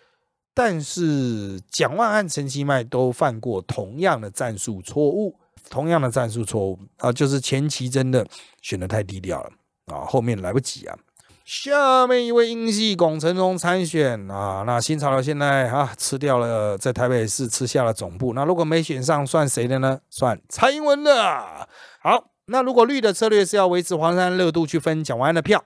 [0.58, 5.38] 但是蒋万安陈其迈都犯过同样的战术错误。
[5.70, 8.26] 同样的战术错误啊，就是前期真的
[8.62, 9.50] 选的太低调了
[9.94, 10.96] 啊，后面来不及啊。
[11.44, 20.00] 下面一位英系龚成忠参选啊，那新潮流现在啊吃掉了在台北市吃下了总部，那如果没选上，算谁的呢？
[20.08, 21.68] 算蔡英文的。
[22.00, 25.62] 好，那如果绿的策略是要维持黄山热度去分蒋万安的票，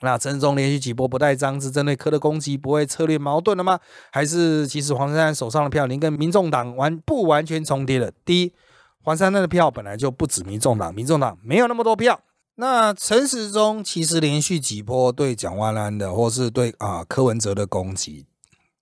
[0.00, 3.80] 那陈忠连续几波不带脏是针对柯的攻击，不会策略矛盾了吗？
[4.12, 8.12] 还是其实黄山手上的票已经跟民众党完不完全重叠了？
[8.24, 8.52] 第一。
[9.00, 12.20] 黄珊珊的票本来就不止民众党，民众党没有那么多票。
[12.56, 18.26] 那陈时中其实连续几波对蒋万安的，或是对啊柯文哲的攻击，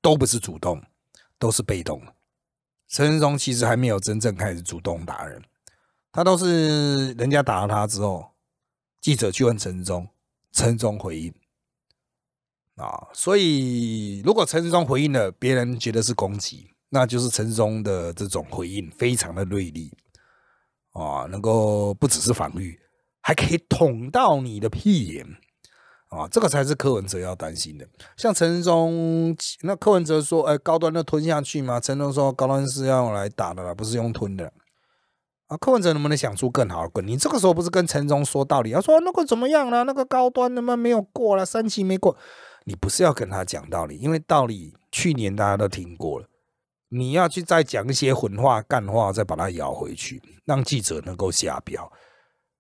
[0.03, 0.83] 都不是主动，
[1.39, 2.03] 都是被动。
[2.89, 5.41] 陈时中其实还没有真正开始主动打人，
[6.11, 8.31] 他都是人家打了他之后，
[9.01, 10.09] 记者去问陈时中，
[10.57, 11.33] 陈时中回应
[12.75, 13.09] 啊。
[13.13, 19.93] 所以如果陈时中回应了，别人觉得是攻击，那就是陈时中的这种回应非常的锐利。
[20.93, 22.81] 啊，能够不只是防御，
[23.21, 25.27] 还可以捅到你的屁眼
[26.09, 26.27] 啊！
[26.29, 27.87] 这个才是柯文哲要担心的。
[28.17, 34.51] 像陈忠，那柯文哲说：“哎，高端的吞下去吗？”陈忠说：“高端是要来打的啦，不是用吞的。”
[35.49, 37.07] 啊，柯文哲能不能想出更好的梗？
[37.07, 38.73] 你这个时候不是跟陈忠说道理？
[38.73, 39.85] 他说：“那个怎么样了？
[39.85, 42.17] 那个高端他妈没有过了，三期没过。”
[42.69, 46.27] 你不是要跟他讲道理，因为道理去年大家都听过了。
[46.89, 51.89] 你要去再讲一些混话、干话，再把它咬回去，让记者能够下标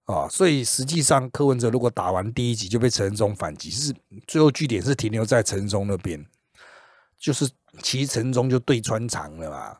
[0.04, 0.28] 啊！
[0.28, 3.92] 所以实际上，柯文哲如果打完第一集就被陈忠反击，是
[4.28, 6.24] 最后据点是停留在陈忠那边，
[7.18, 7.50] 就是
[7.82, 9.76] 其实陈忠就对穿肠了嘛。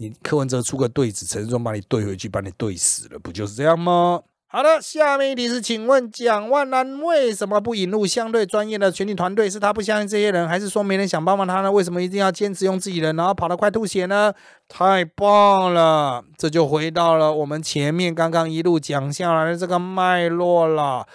[0.00, 4.22] 你柯文哲出个对子，陈世忠把你对回去，把你对死了，不就是这样吗？
[4.46, 9.50] 好的，下面一题是，请问蒋万安为什么不引入相对专业的全体团队？
[9.50, 11.70] 是他不相信这些人，还是说没人想帮帮他呢？
[11.70, 14.32] 为什么一定要坚持用自己人，然后跑得快吐血呢？
[14.66, 21.06] 太棒了，这就回到了我们前面刚刚一路讲下来的这个脉络了。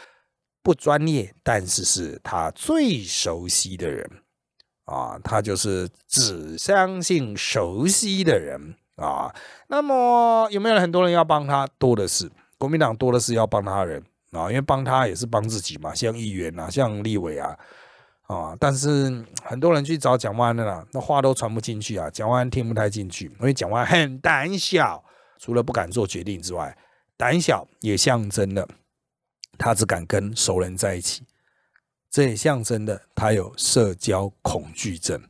[0.62, 4.10] 不专业，但是是他最熟悉的人
[4.86, 9.34] 啊，他就是只相信熟悉的人啊。
[9.68, 11.68] 那么有没有很多人要帮他？
[11.78, 12.32] 多的是。
[12.58, 17.54] 国民党多的是要帮他人啊，因为帮他也是帮自己嘛，像议员啊，像立委啊，
[18.28, 25.04] 啊，但是很多人去找蒋万安的啦，那话都传不进去啊，蒋万安听不太进去，因为蒋万安很胆小，
[25.38, 26.76] 除了不敢做决定之外，
[27.18, 28.66] 胆小也象征了
[29.58, 31.24] 他只敢跟熟人在一起，
[32.16, 35.22] 这也象征的他有社交恐惧症，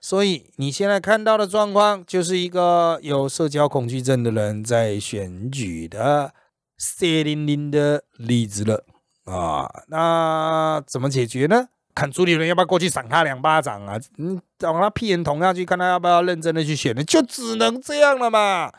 [0.00, 6.32] 所以你现在看到的状况，就是一个有社交恐惧症的人在选举的。
[6.78, 8.86] 血淋淋的例子了
[9.24, 9.70] 啊。
[9.88, 11.68] 那怎么解决呢？
[11.94, 14.00] 看朱立伦要不要过去赏他两巴掌啊？
[14.16, 17.04] 嗯，找他屁眼捅下去，看他要不要认真的去选呢？
[17.04, 18.72] 就只能这样了嘛。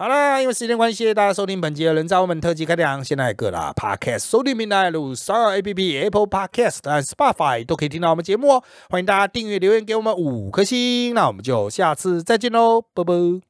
[0.00, 3.04] 好啦，因为时间关系，大家收听本期的人造澳门特辑开讲。
[3.04, 8.64] 现在各大 Podcast 收听平台如 s o A P P、Apple Podcast 和 Spotify 都可以听到我们节目哦。
[8.88, 11.12] 欢迎大家订阅、留言给我们五颗星。
[11.12, 13.49] 那我们就下次再见喽，拜拜。